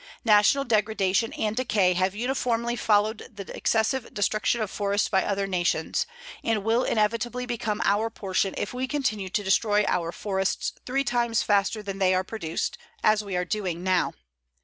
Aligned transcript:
National 0.25 0.63
degradation 0.63 1.31
and 1.33 1.55
decay 1.55 1.93
have 1.93 2.15
uniformly 2.15 2.75
followed 2.75 3.29
the 3.31 3.55
excessive 3.55 4.11
destruction 4.15 4.59
of 4.59 4.71
forests 4.71 5.07
by 5.07 5.23
other 5.23 5.45
nations, 5.45 6.07
and 6.43 6.63
will 6.63 6.83
inevitably 6.83 7.45
become 7.45 7.79
our 7.85 8.09
portion 8.09 8.55
if 8.57 8.73
we 8.73 8.87
continue 8.87 9.29
to 9.29 9.43
destroy 9.43 9.85
our 9.87 10.11
forests 10.11 10.73
three 10.87 11.03
times 11.03 11.43
faster 11.43 11.83
than 11.83 11.99
they 11.99 12.15
are 12.15 12.23
produced, 12.23 12.79
as 13.03 13.23
we 13.23 13.35
are 13.35 13.45
doing 13.45 13.83
now. 13.83 14.13